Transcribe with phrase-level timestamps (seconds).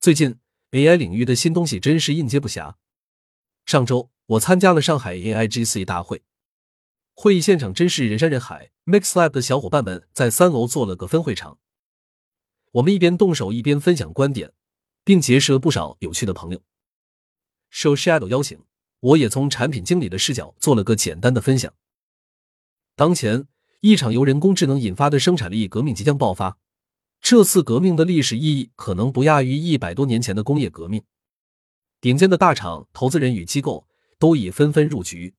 [0.00, 0.38] 最近
[0.70, 2.76] AI 领域的新东西真是应接不暇。
[3.66, 6.22] 上周我参加了上海 AIGC 大会，
[7.14, 8.70] 会议现场真是人山人海。
[8.84, 11.58] MixLab 的小伙伴们在三楼做了个分会场，
[12.72, 14.52] 我们一边动手一边分享观点，
[15.04, 16.62] 并结识了不少有趣的朋友。
[17.68, 18.60] 受 Shadow 邀请，
[19.00, 21.74] 我也从产品经理的视角做了个简单的分享。
[22.94, 23.48] 当前，
[23.80, 26.56] 一场由人工智能引发的生产力革命即将爆发。
[27.20, 31.02] 这次革命的历史意义可能不亚于一百多年前的工业革命。
[32.00, 33.88] 顶尖的大厂、投资人与机构
[34.18, 35.34] 都已纷纷入局。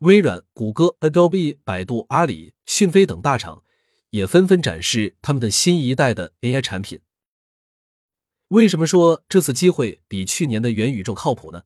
[0.00, 3.64] 微软、谷歌、Adobe、百度、阿里、讯飞等大厂
[4.10, 7.00] 也纷纷展示他们的新一代的 AI 产品。
[8.48, 11.62] 为什么说这次机会比去年的元宇宙靠谱呢？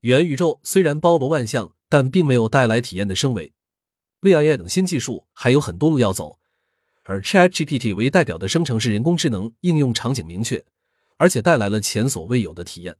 [0.00, 3.52] 元宇宙虽然包罗万象，但并没有带来体验的升维。
[4.22, 6.38] AI 等新技术还有很多路要走。
[7.04, 10.64] 而 ChatGPT 为代表的生成式人工智能应用场景明确，
[11.16, 12.96] 而且带来了前所未有的体验。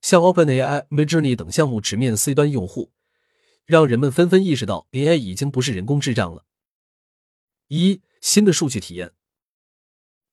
[0.00, 2.92] 像 OpenAI、Midjourney 等项目直面 C 端用户，
[3.64, 6.44] 让人们纷纷意识到 AI 已经不是人工智障了。
[7.68, 9.12] 一新的数据体验，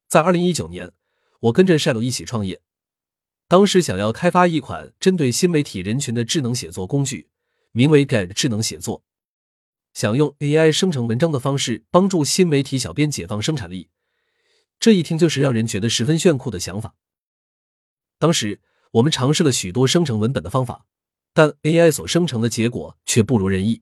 [0.08, 0.92] 在二零一九年，
[1.40, 2.62] 我跟着 Shadow 一起创业，
[3.48, 7.30] 当时想要开发一款针对新媒体人群的智能写作工具，
[7.72, 9.04] 名为 Get 智能写作。
[9.94, 13.90] 想用 AI 生成文章的方式帮助新媒体小编解放生产力，
[14.80, 16.96] 这一听就是让人觉得十分炫酷的想法。
[18.18, 20.86] 当时我们尝试了许多生成文本的方法，
[21.34, 23.82] 但 AI 所生成的结果却不如人意。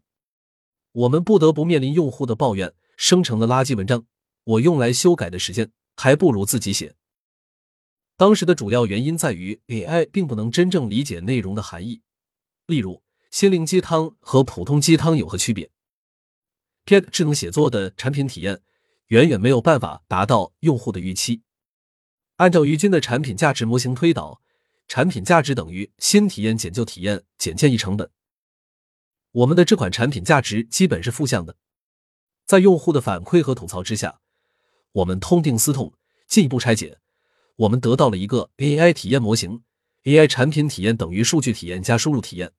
[0.92, 4.06] 我们不得不面临用户的抱怨：生成的垃圾文章，
[4.44, 6.96] 我用来修改的时间还不如自己写。
[8.18, 12.02] 当时的主要原因在于 AI 并不能真正理解内容的含义，
[12.66, 15.70] 例如心灵鸡汤和普通鸡汤有何区别？
[17.12, 18.62] 智能写作的产品体验
[19.08, 21.42] 远远没有办法达到用户的预期。
[22.38, 24.42] 按照于军的产品价值模型推导，
[24.88, 28.10] 产品价值等于新体验减旧体验减建议成本。
[29.32, 31.58] 我们的这款产品价值基本是负向的。
[32.46, 34.22] 在用户的反馈和吐槽之下，
[34.94, 35.94] 我们痛定思痛，
[36.28, 37.00] 进一步拆解，
[37.58, 39.64] 我们得到了一个 AI 体验模型
[40.06, 42.54] ：AI 产品体验等于数据体验加输入体验。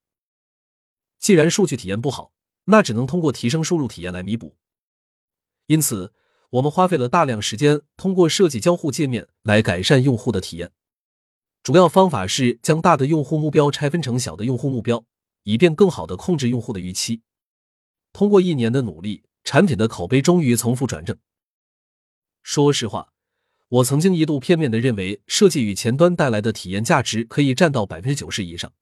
[1.19, 2.33] 既然数据体验不好。
[2.71, 4.57] 那只能通过提升输入体验来弥补，
[5.67, 6.13] 因此
[6.51, 10.73] 我们花费了大量时间，通过设计交互界面来改善用户的体验。
[11.63, 15.05] 主要方法是将大的用户目标拆分成小的用户目标，
[15.43, 17.23] 以便更好的控制用户的预期。
[18.13, 21.17] 通过一年的努力，产品的口碑终于从负转正。
[22.43, 23.13] 说实话，
[23.69, 28.73] 我曾经一度片面的认为，设计与前端带来的体验价值可以占到百分之九十以上。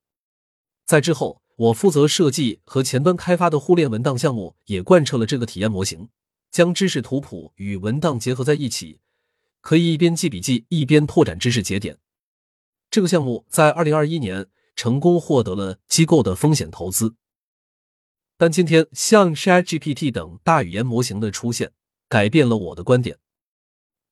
[0.85, 1.43] 在之后。
[1.59, 6.09] 我负责设计和前端开发的互联文档项目，也贯彻了这个体验模型，
[6.53, 9.01] 将知识图谱与文档结合在一起，
[9.61, 11.99] 可以一边记笔记一边拓展知识节点。
[12.89, 14.47] 这个项目在二零二一年
[14.77, 17.17] 成功获得了机构的风险投资。
[18.37, 21.73] 但今天，像 ChatGPT 等大语言模型的出现，
[22.09, 23.19] 改变了我的观点。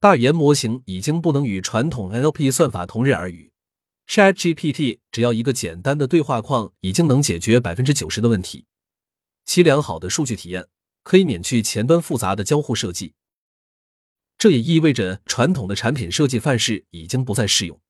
[0.00, 3.52] 大语言模型已经不能与传统 NLP 算法同日而语。
[4.08, 8.66] ChatGPT 只要一个简单的对话框，已经能解决百分之九十的问题。
[9.44, 10.68] 其良好的数据体验
[11.02, 13.14] 可以免去前端复杂的交互设计。
[14.38, 17.80] 这也意味着传统的产品设计范式已经不再适用。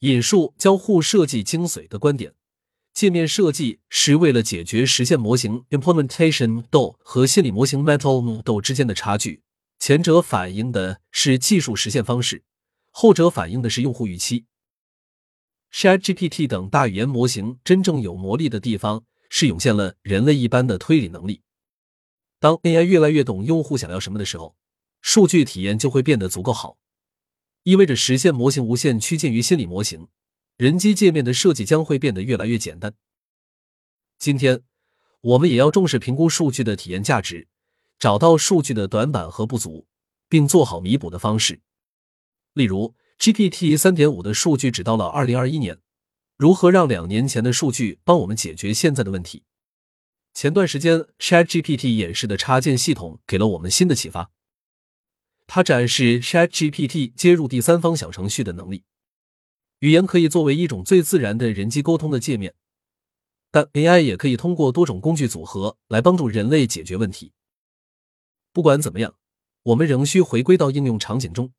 [0.00, 2.34] 引述交互设计精髓的观点：
[2.92, 9.42] 界面设计是为了解决实现模型 （implementation DO） 和心理模型 （mental DO） 之间的差距。
[9.78, 12.42] 前者反映的是技术实现方式，
[12.90, 14.46] 后者反映的是用户预期。
[15.76, 21.42] ChatGPT 等大语言模型真正有魔力的地方，是涌现了人类一般的推理能力。
[22.40, 24.56] 当 AI 越来越懂用户想要什么的时候，
[25.02, 26.78] 数据体验就会变得足够好，
[27.64, 30.08] 意味着实现模型无限趋近于心理模型，
[30.56, 32.94] 人机界面的设计将会变得越来越简单。
[34.18, 34.62] 今天，
[35.20, 37.48] 我们也要重视评估数据的体验价值，
[37.98, 39.86] 找到数据的短板和不足，
[40.30, 41.60] 并做好弥补的方式，
[42.54, 42.94] 例如。
[43.18, 45.78] GPT 三点五的数据只到了二零二一年，
[46.36, 49.42] 如何让两年前的数据帮我们解决现在的问题？
[50.34, 54.30] 前段时间 ChatGPT 演示的插件系统给了我们新的启发。
[55.46, 58.84] 它展示 ChatGPT 接入第三方小程序的能力。
[59.78, 62.54] 语言可以作为一种最自然的人机沟通的界面，
[63.50, 67.32] 但 AI 也可以通过多种工具组合来帮助人类解决问题。
[68.52, 69.14] 不管怎么样，
[69.62, 71.52] 我们仍需回归到应用场景中。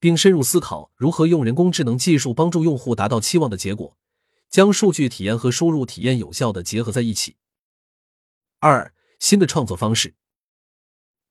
[0.00, 3.96] 并深入思考如何用人工智能技术帮助用户达到期望的结果，
[4.48, 7.36] 将数据体验和输入体验有效的结合在一起。
[8.60, 10.14] 二、新的创作方式。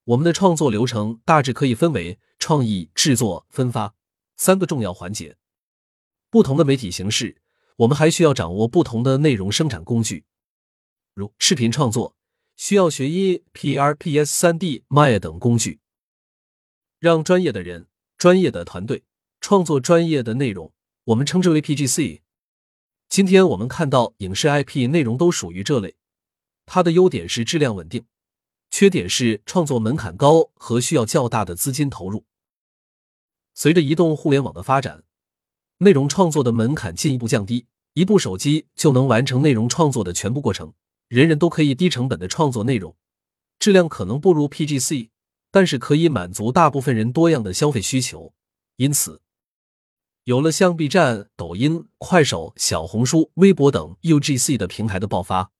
[0.06, 3.96] 我们的创作流程大致可以分为创意、制作、分发、
[4.38, 5.38] 三个重要环节。
[6.30, 7.42] 不同的媒体形式，
[7.78, 10.25] 我们还需要掌握不同的内容生产工具。
[11.14, 12.16] 如视频创作，
[12.56, 15.81] 需要学一 PR、PS、3D、Maya 等工具，
[17.00, 17.88] 让专业的人、
[18.18, 19.04] 专业的团队
[19.40, 20.74] 创作专业的内容，
[21.06, 22.22] 我们称之为 PGC。
[23.08, 25.96] 今天我们看到影视 IP 内容都属于这类，
[26.66, 28.06] 它的优点是质量稳定，
[28.72, 32.25] 缺点是创作门槛高和需要较大的资金投入。
[33.54, 35.04] 随着移动互联网的发展，
[35.78, 40.74] 内容创作的门槛进一步降低，一部手机就能完成内容创作的全部过程，
[41.08, 42.96] 人人都可以低成本的创作内容，
[43.60, 45.10] 质量可能不如 PGC，
[45.57, 48.31] 但是可以满足大部分人多样的消费需求，
[48.75, 49.24] 因此。
[50.25, 55.51] 有了像 B 站、抖音、快手、小红书、微博等 UGC 的平台的爆发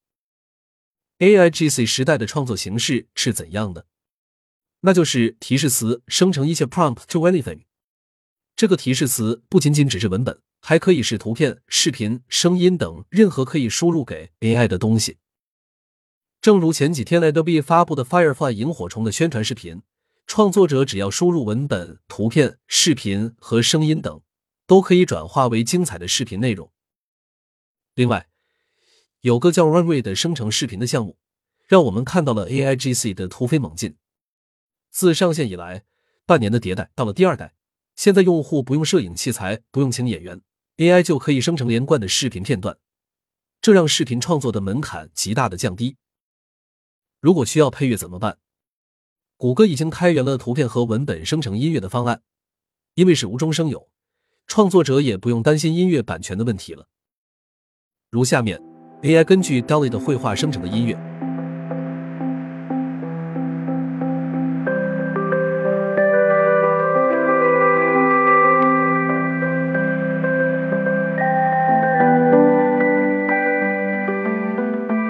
[1.18, 3.86] ，AIGC 时代的创作形式是怎样的？
[4.82, 7.62] 那就是提示词生成一些 prompt to anything。
[8.54, 15.18] 这个提示词不仅仅只是文本，还可以是图片、视频、声音等任何可以输入给 AI 的东西。
[16.40, 19.82] 正如前几天 Adobe 发布的 Firefly 萤火虫的宣传视频，
[20.28, 24.22] 创作者只要输入文本、图片、视频和声音等。
[24.68, 26.70] 都可以转化为精彩的视频内容。
[27.94, 28.28] 另外，
[29.20, 31.16] 有个叫 Runway 的生成视频的项目，
[31.66, 33.96] 让我们看到了 AIGC 的突飞猛进。
[34.90, 35.84] 自上线以来，
[36.26, 37.54] 半年的迭代到了第二代，
[37.96, 40.42] 现在用户不用摄影器材，不用请演员
[40.76, 42.76] ，AI 就可以生成连贯的视频片段，
[43.62, 45.96] 这让视频创作的门槛极大的降低。
[47.20, 48.36] 如果需要配乐怎么办？
[49.38, 52.22] 谷歌已经开源了图片和文本生成音乐的方案，
[52.96, 53.86] 因为是无中生有。
[54.48, 56.86] 创作者也不用担心音乐版权的问题了。
[58.10, 58.60] 如下面
[59.02, 60.98] ，AI 根据 DALL-E 的绘画生成的音乐。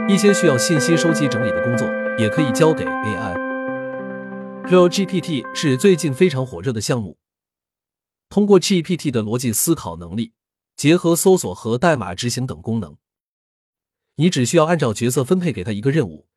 [0.06, 3.47] 一些需要信息收集整理的工作，也可以交给 AI。
[4.70, 7.16] Hello GPT 是最近非常火热的项目。
[8.28, 10.34] 通过 GPT 的逻辑思考能力，
[10.76, 12.98] 结合搜索和代码执行等功能，
[14.16, 16.28] 你只需要按照角色分配给他一个任务，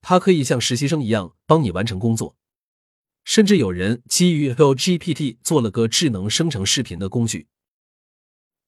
[0.00, 2.38] 他可以像实习生一样帮你完成工作。
[3.24, 7.48] 甚至有人基于 Hello GPT 做了个智能生成视频的工具。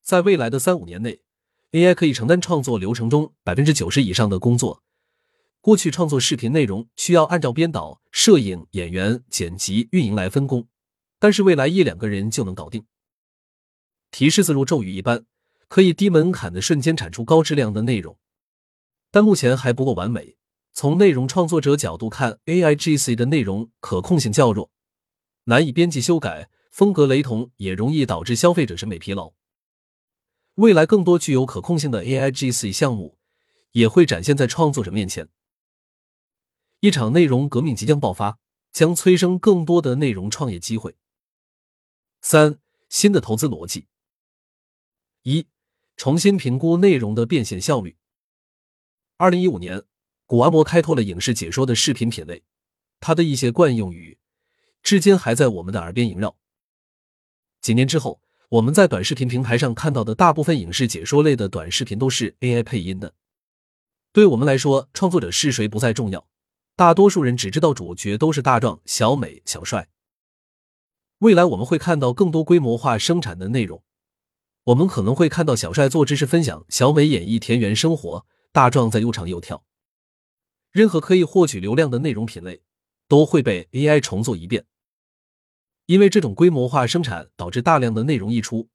[0.03, 1.23] 在未来的三五年内
[1.73, 4.83] ，AI 可以承担创作流程中百分之九十以上的工作。
[5.61, 10.69] 过去创作视频内容需要按照编导、摄影、演员、剪辑、运营来分工。
[11.19, 12.87] 但是未来一两个人就能搞定。
[14.11, 15.25] 提示字如咒语一般，
[15.69, 18.17] 可以低门槛的瞬间产出高质量的内容，
[19.11, 20.37] 但目前还不够完美。
[20.73, 24.71] 从内容创作者角度看，AIGC 的内容可控性较弱，
[25.45, 29.33] 难以编辑修改，风格雷同，也容易导致消费者审美疲劳。
[30.55, 33.19] 未来更多具有可控性的 AIGC 项目
[33.73, 35.29] 也会展现在创作者面前。
[36.81, 38.39] 一场内容革命即将爆发，
[38.71, 40.97] 将催生更多的内容创业机会。
[42.21, 43.89] 三、新的投资逻辑。
[45.25, 45.49] 一、
[45.97, 47.97] 重新评估内容的变现效率。
[49.17, 49.83] 二零一五年，
[50.25, 52.45] 古阿摩开拓了影视解说的视频品类，
[53.01, 54.19] 他的一些惯用语，
[54.81, 56.37] 至今还在我们的耳边萦绕。
[57.61, 63.15] 几年之后，我们在短视频平台上看到的大部分影视解说类的短视频都是 AI 配音的。
[64.13, 66.28] 对我们来说，创作者是谁不再重要，
[66.79, 69.89] 大多数人只知道主角都是大壮、小美、小帅。
[71.19, 73.83] 未来我们会看到更多规模化生产的内容，
[74.63, 79.65] 我们可能会看到小帅做知识分享，小美演绎田园生活，大壮在又唱又跳。
[80.71, 82.63] 任何可以获取流量的内容品类
[83.09, 84.65] 都会被 AI 重做一遍，
[85.87, 88.69] 因为这种规模化生产导致大量的内容溢出，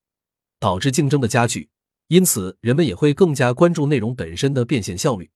[0.60, 1.70] 导致竞争的加剧，
[2.10, 5.32] 因此人们也会更加关注内容本身的变现效率。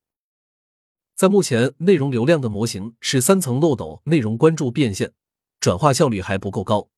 [1.18, 5.14] 在目前，内容流量的模型是三层漏斗，内容关注变现，
[5.60, 6.90] 转化效率还不够高。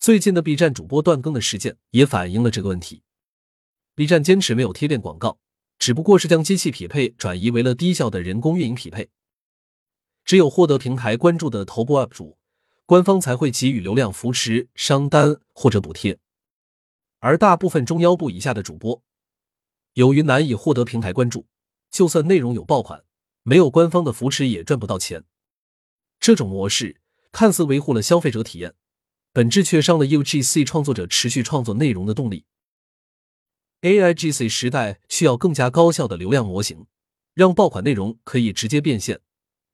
[0.00, 3.04] 最近的 B 站主播断更的事件也反映了这个问题。
[3.94, 5.38] B 站坚持没有贴链广告，
[5.78, 9.08] 只不过是将机器匹配转移为了低效的人工运营匹配。
[10.24, 12.36] 只有获得平台关注的头部 UP 主，
[12.86, 16.18] 官方才会给予流量扶持、商单或者补贴。
[17.20, 19.00] 而大部分中腰部以下的主播，
[19.92, 21.46] 由于难以获得平台关注，
[21.90, 23.04] 就算内容有爆款，
[23.42, 25.24] 没有官方的扶持也赚不到钱。
[26.18, 27.00] 这种模式
[27.32, 28.74] 看似维护了消费者体验。
[29.32, 32.46] 本质却伤了 UGC 创作者持续创作内容的动力。
[33.82, 36.86] AIGC 时代需要更加高效的流量模型，
[37.34, 39.20] 让爆款内容可以直接变现。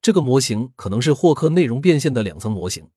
[0.00, 2.90] 这个模型可能是获客内容变现的两层模型。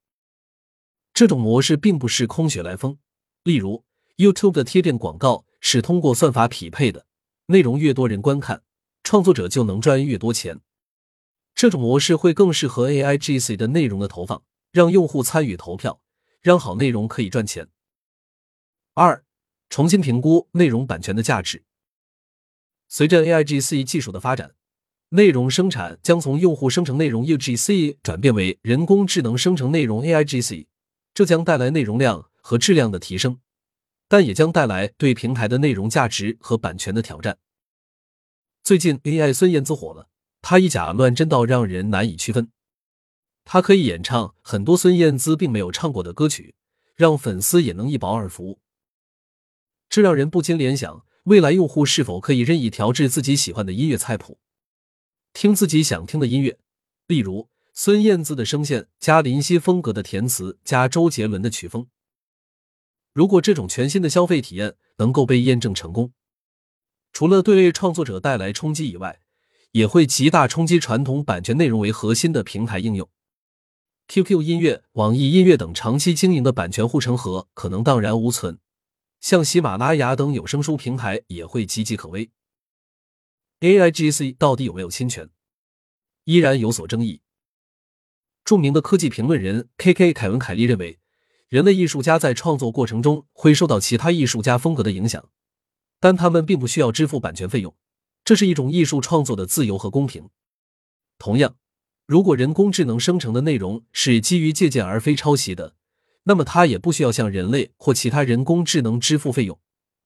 [1.13, 2.98] 这种模式并不是空穴来风，
[3.43, 3.86] 例如
[4.17, 7.05] ，YouTube 的贴片广告是通过算法匹配的，
[7.45, 8.63] 内容越多人观看，
[9.06, 10.60] 创作者就能赚越多钱。
[11.54, 16.02] 这种模式会更适合 AIGC 的内容的投放，让用户参与投票，
[16.42, 17.70] 让好内容可以赚钱。
[18.96, 19.24] 二，
[19.70, 21.64] 重新评估内容版权的价值。
[22.88, 24.56] 随着 AIGC 技术的发展，
[25.10, 30.66] 内容生产将从用户生成内容 UGC 转变为人工智能生成内容 AIGC，
[31.14, 33.40] 这将带来内容量和质量的提升，
[34.08, 37.38] 但也将带来对平台的内容价值和版权的挑战。
[38.65, 40.10] 最近 AI 孙燕姿火了。
[40.41, 42.51] 她以假乱真到让人难以区分，
[43.43, 46.55] 她可以演唱很多孙燕姿并没有唱过的歌曲，
[46.95, 48.60] 让粉丝也能一饱耳福。
[49.88, 54.39] 这让人不禁联想，未来用户是否可以任意调制自己喜欢的音乐菜谱，
[55.31, 56.57] 听自己想听的音乐，
[57.05, 61.86] 例如孙燕姿的声线加林夕风格的填词加周杰伦的曲风。
[63.13, 66.13] 如果这种全新的消费体验能够被验证成功，
[67.15, 69.22] 除了对创作者带来冲击以外，
[69.72, 73.10] 也会极大冲击传统版权内容为核心的平台应用
[74.10, 78.60] ，QQ 音乐、网易音乐等长期经营的版权护城河可能荡然无存，
[79.22, 82.31] 像喜马拉雅等有声书平台也会岌岌可危。
[83.62, 85.29] AIGC 到底有没有侵权，
[86.25, 87.22] 依然有所争议。
[88.43, 91.00] 著名的科技评论人 KK 凯文凯利认为，
[91.48, 95.29] 人类艺术家在创作过程中会受到其他艺术家风格的影响，
[96.00, 97.75] 但他们并不需要支付版权费用。
[98.24, 100.30] 这是一种艺术创作的自由和公平。
[101.18, 101.56] 同样，
[102.06, 105.75] 如果人工智能生成的内容是基于借鉴而非抄袭的，
[106.24, 109.60] 那么它也不需要向人类或其他人工智能支付费用。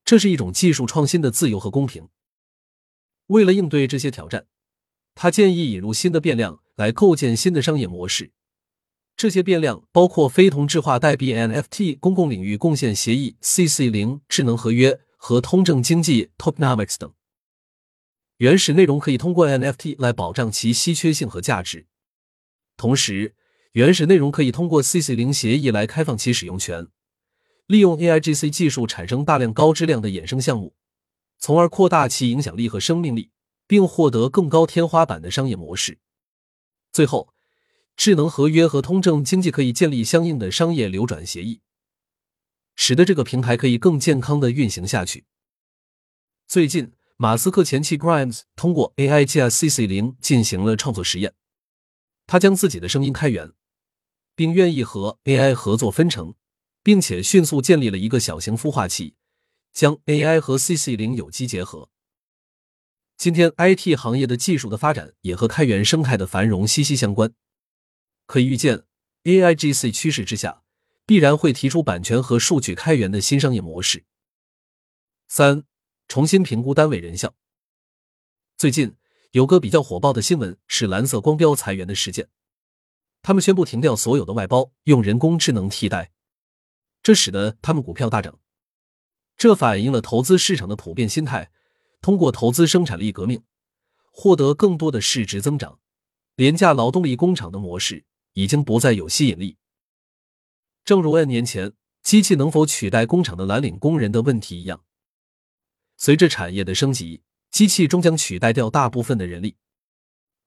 [0.04, 2.10] 这是一种技术创新的自由和公平。
[3.28, 4.48] 为了应对这些挑战，
[5.16, 8.32] 他建议引入新的变量来构建新的商业模式。
[9.16, 17.14] 这些变量包括非同质化代币 NFT、公共领域贡献协议 CC 零、智能合约和通证经济 Tokenomics 等。
[18.38, 21.88] 原始内容可以通过 NFT 来保障其稀缺性和价值，
[22.78, 23.36] 同时，
[23.74, 26.88] 原始内容可以通过 CC 零协议来开放其使用权，
[27.68, 30.74] 利用 AIGC 技术产生大量高质量的衍生项目，
[31.38, 33.32] 从而扩大其影响力和生命力，
[33.68, 36.00] 并获得更高天花板的商业模式。
[36.94, 37.34] 最后，
[37.98, 41.60] 智能合约和通证经济可以建立相应的商业流转协议，
[42.82, 45.26] 使得这个平台可以更健康的运行下去。
[46.48, 46.94] 最近。
[47.22, 51.34] 马斯克前妻 Grimes 通过 AI 加 CC 零进行了创作实验，
[52.26, 53.52] 他将自己的声音开源，
[54.38, 56.36] 并愿意和 AI 合作分成，
[56.82, 59.16] 并且迅速建立了一个小型孵化器，
[59.74, 61.90] 将 AI 和 CC 零有机结合。
[63.18, 67.34] 今天 IT 行业的技术的发展也和开源生态的繁荣息息相关，
[68.28, 68.86] 可以预见
[69.26, 70.64] ，AIGC 趋势之下，
[71.10, 74.06] 必然会提出版权和数据开源的新商业模式。
[75.28, 75.64] 三。
[76.08, 77.34] 重新评估单位人效。
[78.58, 78.96] 最近
[79.32, 82.30] 有个比较火爆的新闻是蓝色光标裁员的事件，
[83.24, 86.12] 他们宣布停掉所有的外包，用人工智能替代，
[87.02, 88.40] 这使得他们股票大涨。
[89.36, 91.52] 这反映了投资市场的普遍心态：
[92.02, 93.44] 通过投资生产力革命，
[94.12, 95.80] 获得更多的市值增长，
[96.36, 99.58] 廉价劳动力工厂的模式已经不再有吸引力。
[100.90, 104.84] 正如 N 年前机器能否取代工厂的蓝领工人的问题一样。
[105.98, 109.56] 随着产业的升级，机器终将取代掉大部分的人力。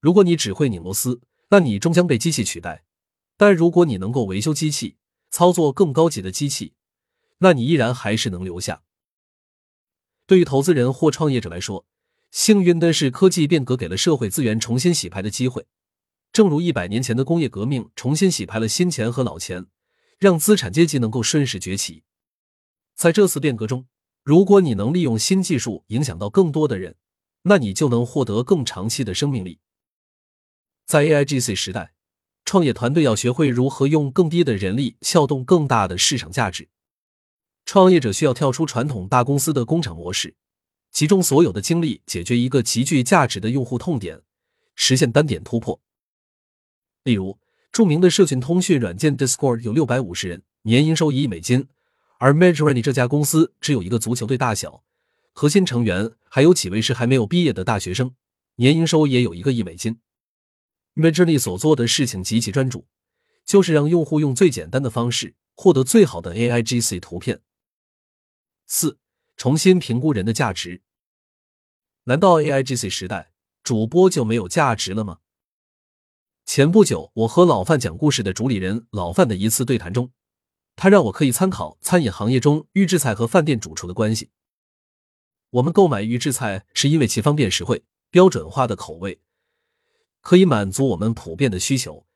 [0.00, 1.20] 如果你只会拧螺丝，
[1.50, 2.82] 那你终将被机器取代；
[3.36, 4.96] 但如果你能够维修机器、
[5.30, 6.74] 操作更高级的机器，
[7.38, 8.82] 那你依然还是能留下。
[10.26, 11.86] 对于投资人或创业者来说，
[12.32, 15.66] 幸运的是科技变革给了社会资源重新洗牌的机会，
[16.32, 19.66] 正如一百年前的工业革命重新洗牌了新钱和老钱，
[20.22, 22.04] 让资产阶级能够顺势崛起。
[22.94, 23.88] 在这次变革中。
[24.22, 26.94] 如果你能利用新技术影响到更多的人，
[27.42, 29.58] 那你就能获得更长期的生命力。
[30.86, 31.92] 在 AIGC 时代，
[32.44, 36.68] 创业团队要学会如何用更低的人力撬动更大的市场价值。
[37.66, 40.36] 创业者需要跳出传统大公司的工厂模式，
[40.92, 44.22] 集中所有的精力解决一个极具价值的用户痛点，
[44.76, 45.80] 实现单点突破。
[47.02, 47.36] 例如，
[47.72, 51.68] 著名的社群通讯软件 Discord 有六百五十人，年营收一亿美金。
[52.18, 54.84] 而 Majority 这家公司只有一个足球队大小，
[55.32, 58.14] 核心成员还有几位是还没有毕业的大学生，
[58.56, 59.98] 年营收也有一个亿美金。
[60.94, 62.86] Majority 所做的事情极其专注，
[63.46, 67.40] 就是让用户用最简单的方式获得最好的 AIGC 图片。
[68.66, 68.98] 四，
[69.38, 70.82] 重新评估人的价值。
[72.04, 73.32] 难道 AIGC 时代
[73.64, 75.20] 主播就没有价值了吗？
[76.44, 80.12] 前不久，我和老范讲故事的主理人老范的一次对谈中。
[80.74, 84.30] 他让我可以参考餐饮行业中预制菜和饭店主厨的关系。
[85.50, 89.20] 我们购买预制菜是因为其方便实惠、标准化的口味
[90.20, 92.06] 可以满足我们普遍的需求。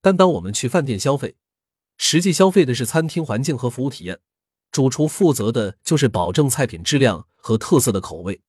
[0.00, 1.36] 但当我们去饭店消费，
[1.96, 4.20] 实际消费的是餐厅环境和服务体验，
[4.70, 8.42] 主厨负责的就是保证菜品质量和特色的口味。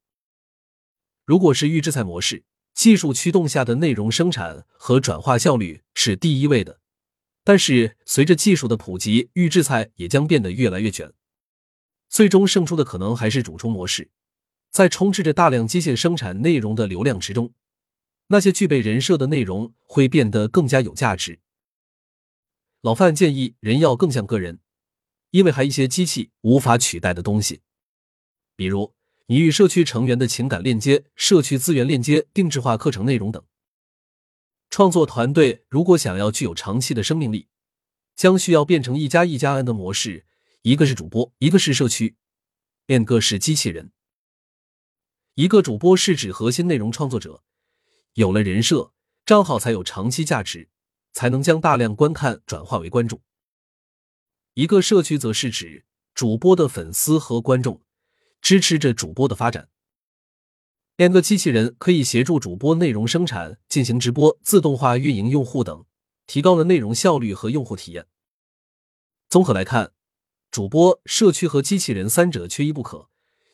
[1.26, 6.80] 如果是预制菜模式，技术驱动下的内容生产和转化效率是第一位的。
[7.44, 11.12] 但是，随着技术的普及，预制菜也将变得越来越卷，
[12.08, 14.12] 最终胜出的可能还是主厨模式。
[14.70, 17.54] 在充斥着大量机械生产内容的流量池中，
[18.28, 21.40] 那些具备人设的内容会变得更加有价值。
[22.82, 24.60] 老范建议，人要更像个人，
[25.32, 27.62] 因为还一些机器无法取代的东西，
[28.56, 28.94] 比如
[29.32, 33.42] 你与社区成员的情感链接、社区资源链接、定制化课程内容等。
[34.70, 37.48] 创作团队如果想要具有长期的生命力，
[38.14, 40.26] 将需要变成一加一加 N 的模式，
[40.64, 42.18] 一个是主播，一个是社区
[42.88, 43.94] ，N 个是机器人。
[45.36, 47.42] 一个主播是指核心内容创作者，
[48.16, 48.92] 有了人设，
[49.26, 50.68] 账号才有长期价值，
[51.14, 53.22] 才能将大量观看转化为关注。
[54.56, 57.82] 一个社区则是指主播的粉丝和观众，
[58.42, 59.70] 支持着主播的发展。
[60.98, 65.86] N 个机器人可以协助主播内容生产、进行直播、自动化运营用户等，
[66.28, 68.06] 提高了内容效率和用户体验。
[69.30, 69.94] 综合来看，
[70.52, 73.10] 主播、社区和机器人三者缺一不可，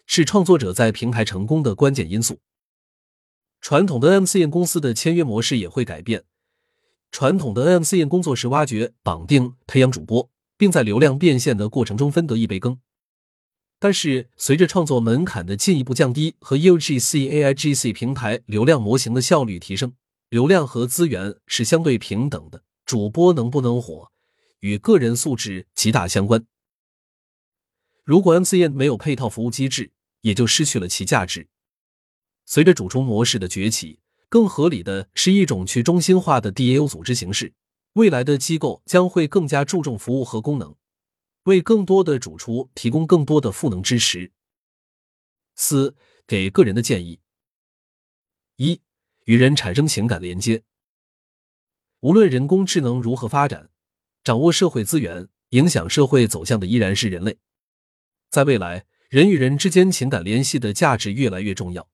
[0.05, 2.39] 是创作者在平台成功的关键因素。
[3.61, 6.25] 传统的 MCN 公司的签约模式也会改变。
[7.11, 12.79] 传统的 MCN 工作室挖掘、绑定、培养主播，并在流量变现的过程中分得一杯羹。
[13.79, 19.93] 但是，随着创作门槛的进一步降低和 UGC AIGC 平台流量模型的效率提升，
[20.29, 22.63] 流量和资源是相对平等的。
[22.85, 24.11] 主播能不能火，
[24.61, 26.45] 与个人素质极大相关。
[28.03, 29.91] 如果 MCN 没有配套服务机制，
[30.21, 31.47] 也就失去了其价值。
[32.45, 33.99] 随着主厨模式的崛起，
[34.29, 37.53] 更合理的是一种去中心化的 DAO 组织形式。
[37.93, 40.73] 未来的机构将会更加注重服务和功能。
[41.47, 44.33] 为更多的主厨提供更多的赋能支持。
[45.55, 45.95] 四
[46.27, 47.21] 给个人的建议：
[48.57, 48.81] 一
[49.23, 50.63] 与人产生情感连接。
[52.01, 53.69] 无论人工智能如何发展，
[54.25, 57.39] 掌握社会资源、影响社会走向的依然是人类。
[58.29, 61.89] 在未来，人与人之间情感联系的价值越来越重要，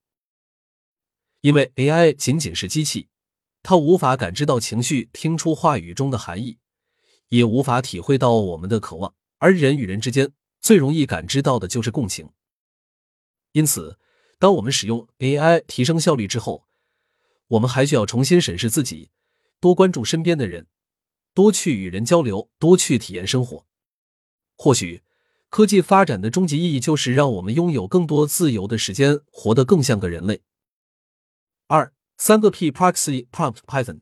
[1.42, 3.08] 因为 AI 仅仅是机器，
[3.62, 6.58] 它无法感知到情绪，听出话语中的含义，
[7.28, 9.14] 也无法体会到我们的渴望。
[9.44, 12.30] 而人与人之间最容易感知到的就是共情，
[13.52, 13.98] 因此，
[14.38, 16.66] 当我们使用 AI 提升效率之后，
[17.48, 19.10] 我们还需要重新审视自己，
[19.60, 20.68] 多关注身边的人，
[21.34, 23.66] 多去与人交流，多去体验生活。
[24.56, 25.02] 或许，
[25.50, 30.40] 科技发展的终极意义就是让我们拥有更多自由的时间，活得更像个人类。
[31.66, 34.00] 二三个 P Proxy Prompt Python，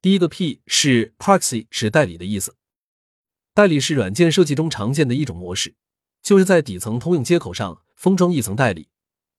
[0.00, 2.54] 第一个 P 是 Proxy，是代理的意思。
[3.54, 5.74] 代理是软件设计中常见的一种模式，
[6.22, 8.88] 就是在底层通用接口上封装一层代理，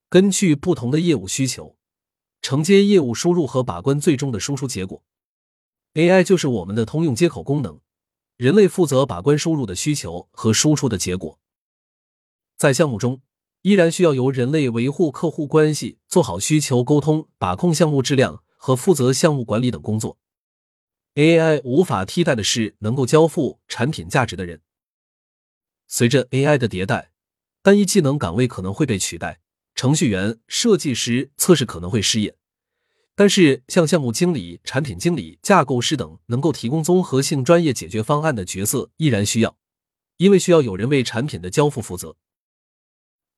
[0.08, 1.76] 根据不同的业务需求，
[2.40, 5.02] 承接业务输入和把关最终的输出结果。
[5.94, 7.80] AI 就是我们的通用接口功能，
[8.36, 11.40] 人类负责把关输入的需求和输出的结果。
[12.56, 13.20] 在项目中，
[13.62, 20.18] 依然需要由人类维护客户关系，做好需求沟通，把控项目质量和负责项目管理等工作。
[21.14, 24.62] AI 无法替代的是能够交付产品价值的人。
[25.86, 27.12] 随着 AI 的迭代，
[27.62, 29.40] 单一技能岗位可能会被取代，
[29.76, 32.36] 程序员、设计师、测试可能会失业。
[33.14, 39.56] 但是，像项目经理、产品经理、架构师等能够提供综合性专业解决方案的角色依然需要，
[40.16, 42.16] 因为需要有人为产品的交付负责。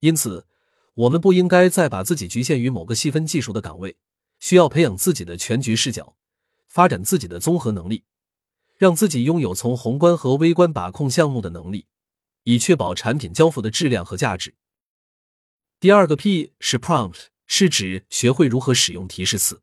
[0.00, 0.46] 因此，
[0.94, 3.98] 我们不应该再把自己局限于某个细分技术的岗位，
[4.38, 6.16] 需要培养自己的全局视角。
[6.76, 8.04] 发展自己的综合能力，
[8.76, 11.86] 让自己拥有从宏观和微观把控项目的能力，
[12.42, 14.54] 以确保产品交付的质量和价值。
[15.80, 19.62] 第二个 P 是 Prompt，是指学会如何使用提示词。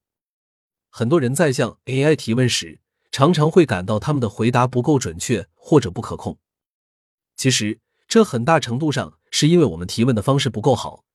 [0.89, 6.39] 很多人在向 AI 提问时，常常会感到他们的回答不够准确或者不可控。
[7.36, 11.06] 其实，这很大程度上是因为我们提问的方式不够好。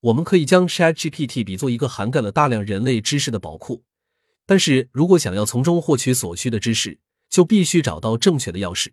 [0.00, 3.84] 我们可以将 ChatGPT 比作一个涵盖了大量人类知识的宝库。
[4.48, 8.92] 但是如果想要从中获取所需的知识，就必须找到正确的钥匙。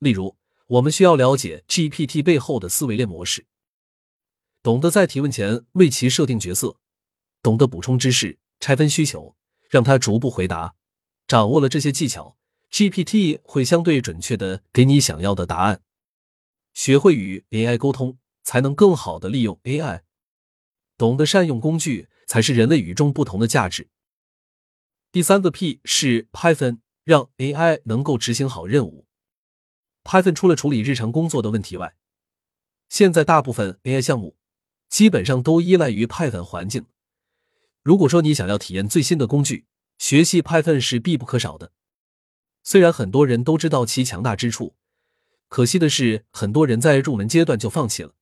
[0.00, 3.46] 例如，我们需要了解 GPT 背后的思维链模式，
[4.62, 6.76] 懂得在提问前为其设定角色，
[7.42, 9.34] 懂得补充知识、拆分需求，
[9.70, 10.74] 让他逐步回答。
[11.26, 12.36] 掌握了这些技巧
[12.70, 15.80] ，GPT 会相对准确的给你想要的答案。
[16.74, 20.02] 学会与 AI 沟通，才能更好的利用 AI。
[20.98, 23.88] 懂得善用工具，才是人类与众不同的价值。
[25.12, 29.06] 第三个 P 是 Python，让 AI 能够执行好任务。
[30.04, 31.96] Python 除了处理日常工作的问题外，
[32.88, 34.36] 现在大部分 AI 项目
[34.88, 36.86] 基本上都依赖于 Python 环境。
[37.82, 39.66] 如果说你想要体验最新的工具，
[39.98, 41.72] 学习 Python 是必不可少的。
[42.62, 44.76] 虽然很多人都知道其强大之处，
[45.48, 48.14] 可惜的是，很多人在入门阶段就放弃了，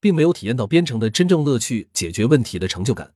[0.00, 3.14] 并没有体验到编程的真正乐趣、解决问题的成就感。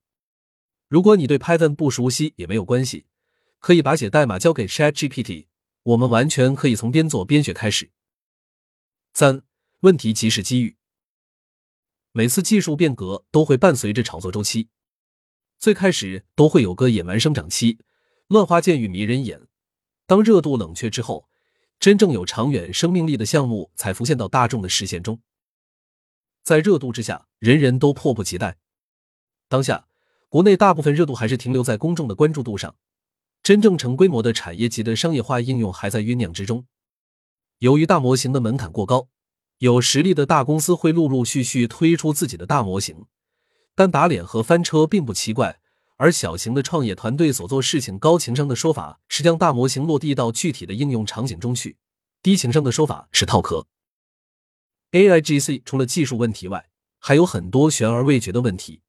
[0.89, 3.05] 如果你对 Python 不熟悉也没有关系，
[3.61, 5.47] 可以把写代码交给 ChatGPT，
[5.85, 7.91] 我们完全可以从边做边学开始。
[9.15, 9.43] 三
[9.81, 10.77] 问题即是机遇。
[12.13, 14.69] 每次技术变革都会伴随着炒作周期，
[15.59, 17.79] 最开始都会有个野蛮生长期，
[18.27, 19.47] 乱花渐欲迷人眼。
[20.07, 21.29] 当热度冷却之后，
[21.79, 25.21] 真正有长远生命力的项目才浮现到大众的视线中。
[26.43, 28.59] 在热度之下，人人都迫不及待。
[29.49, 29.87] 当下，
[30.29, 32.75] 国内大部分热度还是停留在公众的关注度上，
[33.43, 36.67] 真正成规模的产业级的商业化应用还在酝酿之中。
[37.59, 39.09] 由于大模型的门槛过高，
[39.59, 43.07] 有实力的大公司会陆陆续续推出自己的大模型，
[43.75, 45.61] 但打脸和翻车并不奇怪。
[45.97, 51.77] 而小型的创业团队所做事情，高情商的说法是将大模型落地到具体的应用场景中去；
[52.23, 53.67] 低情商的说法是套壳。
[54.93, 58.81] AIGC 除了技术问题外，还有很多悬而未决的问题，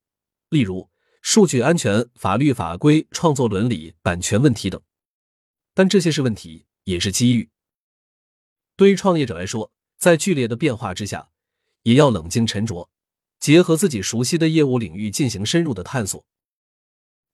[0.50, 0.90] 例如
[1.22, 4.82] 数据安全、法律法规、创作伦理、版权问题等。
[5.74, 7.50] 但这些是问题，也是机遇。
[8.76, 11.30] 对于创业者来说，在剧烈的变化之下，
[11.84, 12.90] 也要冷静沉着，
[13.40, 16.26] 结合自己熟悉的业务领域进行深入的探索。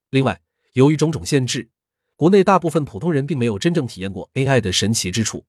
[0.09, 0.41] 另外，
[0.73, 1.69] 由于种种限制，
[2.15, 5.45] 国内大部分普通人并没有真正体验过 AI 的神奇之处。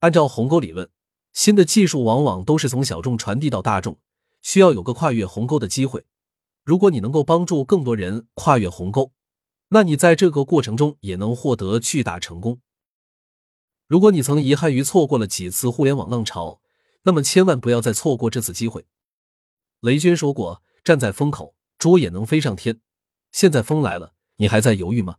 [0.00, 0.88] 按照鸿沟理论，
[1.32, 3.98] 新的技术往往都是从小众传递到大众，
[4.42, 6.04] 需要有个跨越鸿沟的机会。
[6.68, 9.10] 如果你能够帮助更多人跨越鸿沟，
[9.70, 12.60] 那你在这个过程中也能获得巨大成功。
[13.86, 16.60] 如果你曾遗憾于错过了几次互联网浪潮，
[17.04, 18.84] 那么千万不要再错过这次机会。
[19.80, 22.82] 雷军说过：“站在风口，猪也能飞上天。”
[23.32, 25.16] 现在风来了，你还在犹豫吗？